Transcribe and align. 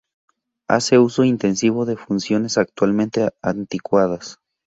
Hace 0.67 0.97
uso 0.97 1.23
intensivo 1.23 1.85
de 1.85 1.95
funciones 1.95 2.57
actualmente 2.57 3.29
anticuadas. 3.43 4.39